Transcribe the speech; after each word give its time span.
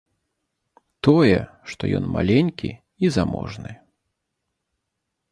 Тое, 1.07 1.35
што 1.73 1.83
ён 1.99 2.07
маленькі 2.15 2.69
і 3.05 3.11
заможны. 3.19 3.71